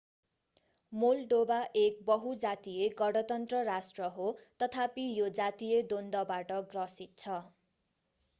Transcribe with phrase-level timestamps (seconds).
[0.93, 4.31] Moldova एक बहु-जातीय गणतन्त्र राष्ट्र हो
[4.63, 7.39] तथापि यो जातीय द्वन्द्वबाट ग्रसित छ